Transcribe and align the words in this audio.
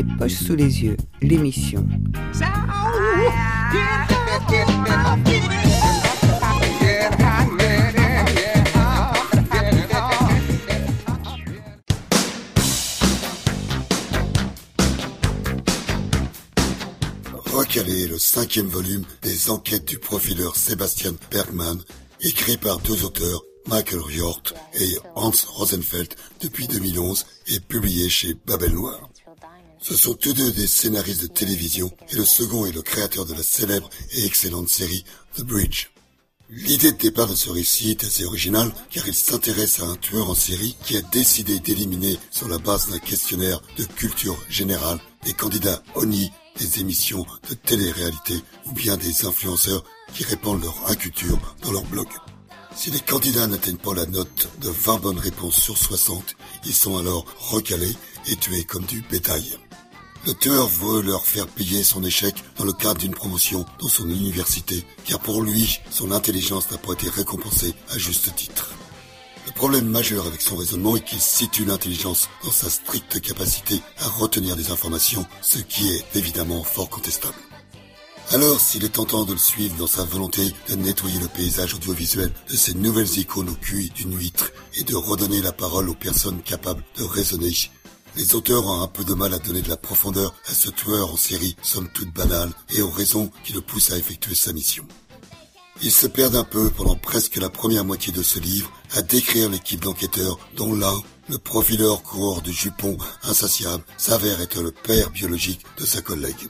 poches 0.00 0.32
sous 0.32 0.56
les 0.56 0.82
yeux, 0.82 0.96
l'émission. 1.20 1.86
Recalé 17.52 18.06
le 18.06 18.18
cinquième 18.18 18.66
volume 18.66 19.04
des 19.22 19.50
enquêtes 19.50 19.86
du 19.86 19.98
profileur 19.98 20.56
Sébastien 20.56 21.12
Bergman, 21.30 21.78
écrit 22.22 22.56
par 22.56 22.78
deux 22.78 23.04
auteurs, 23.04 23.42
Michael 23.68 24.00
Riort 24.00 24.42
et 24.74 24.96
Hans 25.14 25.32
Rosenfeld 25.54 26.14
depuis 26.40 26.66
2011 26.66 27.24
et 27.48 27.60
publié 27.60 28.08
chez 28.08 28.34
Babel 28.46 28.72
Noir. 28.72 29.08
Ce 29.82 29.96
sont 29.96 30.14
tous 30.14 30.32
deux 30.32 30.52
des 30.52 30.68
scénaristes 30.68 31.22
de 31.22 31.26
télévision 31.26 31.90
et 32.12 32.14
le 32.14 32.24
second 32.24 32.64
est 32.66 32.72
le 32.72 32.82
créateur 32.82 33.26
de 33.26 33.34
la 33.34 33.42
célèbre 33.42 33.90
et 34.12 34.24
excellente 34.24 34.68
série 34.68 35.04
The 35.34 35.40
Bridge. 35.42 35.88
L'idée 36.50 36.92
de 36.92 36.98
départ 36.98 37.26
de 37.26 37.34
ce 37.34 37.50
récit 37.50 37.90
est 37.90 38.04
assez 38.04 38.24
originale 38.24 38.72
car 38.92 39.08
il 39.08 39.14
s'intéresse 39.14 39.80
à 39.80 39.86
un 39.86 39.96
tueur 39.96 40.30
en 40.30 40.36
série 40.36 40.76
qui 40.84 40.96
a 40.96 41.02
décidé 41.02 41.58
d'éliminer 41.58 42.16
sur 42.30 42.46
la 42.46 42.58
base 42.58 42.90
d'un 42.90 43.00
questionnaire 43.00 43.60
de 43.76 43.82
culture 43.82 44.38
générale 44.48 45.00
des 45.24 45.32
candidats 45.32 45.82
ONI 45.96 46.30
des 46.60 46.78
émissions 46.78 47.26
de 47.50 47.54
télé-réalité 47.54 48.34
ou 48.66 48.72
bien 48.72 48.96
des 48.96 49.26
influenceurs 49.26 49.82
qui 50.14 50.22
répandent 50.22 50.62
leur 50.62 50.90
inculture 50.90 51.40
dans 51.62 51.72
leur 51.72 51.84
blog. 51.86 52.06
Si 52.76 52.92
les 52.92 53.00
candidats 53.00 53.48
n'atteignent 53.48 53.78
pas 53.78 53.94
la 53.94 54.06
note 54.06 54.48
de 54.60 54.68
20 54.68 54.98
bonnes 54.98 55.18
réponses 55.18 55.60
sur 55.60 55.76
60, 55.76 56.36
ils 56.66 56.74
sont 56.74 56.98
alors 56.98 57.24
recalés 57.50 57.96
et 58.28 58.36
tués 58.36 58.64
comme 58.64 58.84
du 58.84 59.02
bétail. 59.10 59.58
Le 60.24 60.34
tueur 60.34 60.68
veut 60.68 61.02
leur 61.02 61.26
faire 61.26 61.48
payer 61.48 61.82
son 61.82 62.04
échec 62.04 62.36
dans 62.56 62.64
le 62.64 62.72
cadre 62.72 63.00
d'une 63.00 63.14
promotion 63.14 63.66
dans 63.80 63.88
son 63.88 64.08
université, 64.08 64.84
car 65.04 65.18
pour 65.18 65.42
lui, 65.42 65.80
son 65.90 66.12
intelligence 66.12 66.70
n'a 66.70 66.78
pas 66.78 66.92
été 66.92 67.08
récompensée 67.08 67.74
à 67.90 67.98
juste 67.98 68.32
titre. 68.36 68.70
Le 69.46 69.52
problème 69.52 69.88
majeur 69.88 70.24
avec 70.28 70.40
son 70.40 70.54
raisonnement 70.54 70.94
est 70.94 71.04
qu'il 71.04 71.20
situe 71.20 71.64
l'intelligence 71.64 72.28
dans 72.44 72.52
sa 72.52 72.70
stricte 72.70 73.20
capacité 73.20 73.80
à 73.98 74.06
retenir 74.06 74.54
des 74.54 74.70
informations, 74.70 75.26
ce 75.40 75.58
qui 75.58 75.88
est 75.88 76.04
évidemment 76.14 76.62
fort 76.62 76.88
contestable. 76.88 77.34
Alors, 78.30 78.60
s'il 78.60 78.84
est 78.84 78.90
tentant 78.90 79.24
de 79.24 79.32
le 79.32 79.38
suivre 79.38 79.74
dans 79.76 79.88
sa 79.88 80.04
volonté 80.04 80.54
de 80.68 80.76
nettoyer 80.76 81.18
le 81.18 81.26
paysage 81.26 81.74
audiovisuel 81.74 82.32
de 82.48 82.56
ces 82.56 82.74
nouvelles 82.74 83.18
icônes 83.18 83.50
au 83.50 83.54
cul 83.54 83.88
d'une 83.88 84.16
huître 84.16 84.52
et 84.76 84.84
de 84.84 84.94
redonner 84.94 85.42
la 85.42 85.52
parole 85.52 85.88
aux 85.88 85.94
personnes 85.94 86.42
capables 86.42 86.84
de 86.96 87.02
raisonner, 87.02 87.52
les 88.16 88.34
auteurs 88.34 88.66
ont 88.66 88.82
un 88.82 88.88
peu 88.88 89.04
de 89.04 89.14
mal 89.14 89.32
à 89.34 89.38
donner 89.38 89.62
de 89.62 89.68
la 89.68 89.76
profondeur 89.76 90.34
à 90.46 90.54
ce 90.54 90.70
tueur 90.70 91.12
en 91.12 91.16
série, 91.16 91.56
somme 91.62 91.88
toute 91.92 92.12
banale, 92.12 92.50
et 92.70 92.82
aux 92.82 92.90
raisons 92.90 93.30
qui 93.44 93.52
le 93.52 93.60
poussent 93.60 93.90
à 93.90 93.98
effectuer 93.98 94.34
sa 94.34 94.52
mission. 94.52 94.86
Ils 95.82 95.92
se 95.92 96.06
perdent 96.06 96.36
un 96.36 96.44
peu 96.44 96.70
pendant 96.70 96.96
presque 96.96 97.36
la 97.36 97.50
première 97.50 97.84
moitié 97.84 98.12
de 98.12 98.22
ce 98.22 98.38
livre 98.38 98.70
à 98.92 99.02
décrire 99.02 99.48
l'équipe 99.48 99.82
d'enquêteurs 99.82 100.38
dont 100.56 100.74
l'un, 100.74 100.94
le 101.28 101.38
profileur 101.38 102.02
coureur 102.02 102.42
de 102.42 102.52
jupons 102.52 102.98
insatiable, 103.22 103.82
s'avère 103.96 104.40
être 104.40 104.60
le 104.60 104.70
père 104.70 105.10
biologique 105.10 105.64
de 105.78 105.86
sa 105.86 106.02
collègue. 106.02 106.48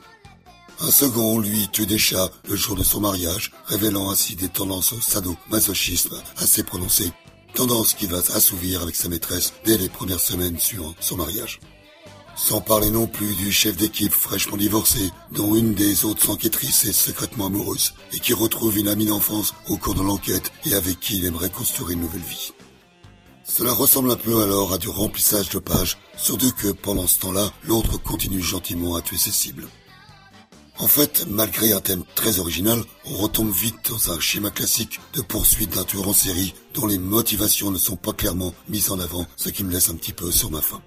Un 0.81 0.91
second, 0.91 1.39
lui, 1.39 1.69
tue 1.73 1.87
des 1.87 1.99
chats 1.99 2.31
le 2.49 2.57
jour 2.57 2.77
de 2.77 2.83
son 2.83 3.01
mariage, 3.01 3.53
révélant 3.67 4.11
ainsi 4.11 4.35
des 4.35 4.49
tendances 4.49 4.93
au 4.93 5.01
sadomasochisme 5.01 6.21
assez 6.39 6.65
prononcées, 6.65 7.13
tendance 7.53 7.95
qui 7.95 8.07
va 8.07 8.23
s'assouvir 8.23 8.83
avec 8.83 8.97
sa 8.97 9.09
maîtresse 9.09 9.53
dès 9.65 9.79
les 9.79 9.89
premières 9.89 10.21
semaines 10.21 10.59
suivant 10.59 10.95
son 11.01 11.17
mariage. 11.17 11.61
Sans 12.35 12.61
parler 12.61 12.91
non 12.91 13.07
plus 13.07 13.35
du 13.35 13.53
chef 13.53 13.77
d'équipe 13.77 14.13
fraîchement 14.13 14.57
divorcé, 14.57 15.11
dont 15.33 15.55
une 15.55 15.75
des 15.75 16.05
autres 16.05 16.31
enquêtrices 16.31 16.85
est 16.85 16.93
secrètement 16.93 17.47
amoureuse, 17.47 17.95
et 18.13 18.21
qui 18.21 18.33
retrouve 18.33 18.79
une 18.79 18.89
amie 18.89 19.07
d'enfance 19.07 19.55
au 19.69 19.77
cours 19.77 19.95
de 19.95 20.03
l'enquête 20.03 20.51
et 20.65 20.75
avec 20.75 20.99
qui 20.99 21.19
il 21.19 21.27
aimerait 21.27 21.51
construire 21.51 21.91
une 21.91 22.01
nouvelle 22.01 22.23
vie. 22.23 22.53
Cela 23.45 23.73
ressemble 23.73 24.11
un 24.11 24.17
peu 24.17 24.43
alors 24.43 24.73
à 24.73 24.79
du 24.79 24.89
remplissage 24.89 25.51
de 25.51 25.59
pages, 25.59 25.99
surtout 26.17 26.53
que 26.53 26.69
pendant 26.69 27.07
ce 27.07 27.19
temps-là, 27.21 27.53
l'autre 27.65 27.99
continue 27.99 28.41
gentiment 28.41 28.97
à 28.97 29.03
tuer 29.03 29.19
ses 29.19 29.31
cibles. 29.31 29.69
En 30.79 30.89
fait, 30.89 31.27
malgré 31.29 31.73
un 31.73 31.81
thème 31.81 32.03
très 32.15 32.39
original, 32.39 32.83
on 33.05 33.17
retombe 33.17 33.53
vite 33.53 33.91
dans 33.91 34.13
un 34.13 34.21
schéma 34.21 34.51
classique 34.51 35.01
de 35.13 35.21
poursuite 35.21 35.75
d'un 35.75 35.85
tueur 35.85 36.09
en 36.09 36.13
série 36.13 36.55
dont 36.75 36.87
les 36.87 36.99
motivations 36.99 37.71
ne 37.71 37.79
sont 37.79 37.97
pas 37.97 38.13
clairement 38.13 38.55
mises 38.69 38.91
en 38.91 38.99
avant, 38.99 39.27
ce 39.37 39.51
qui 39.51 39.65
me 39.65 39.71
laisse 39.71 39.91
un 39.91 39.95
petit 39.95 40.13
peu 40.13 40.33
sur 40.33 40.51
ma 40.51 40.63
faim. 40.63 40.83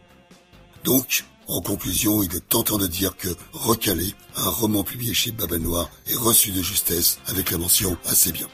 Donc, 0.83 1.23
en 1.47 1.61
conclusion, 1.61 2.23
il 2.23 2.35
est 2.35 2.49
tentant 2.49 2.77
de 2.77 2.87
dire 2.87 3.15
que 3.15 3.29
Recalé, 3.53 4.13
un 4.35 4.49
roman 4.49 4.83
publié 4.83 5.13
chez 5.13 5.31
Babel 5.31 5.61
Noir, 5.61 5.89
est 6.07 6.15
reçu 6.15 6.51
de 6.51 6.61
justesse 6.61 7.19
avec 7.27 7.51
la 7.51 7.59
mention 7.59 7.95
assez 8.05 8.31
bien. 8.31 8.47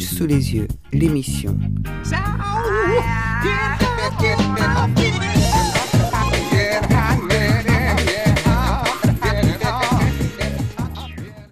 Sous 0.00 0.26
les 0.26 0.54
yeux, 0.54 0.68
l'émission. 0.92 1.58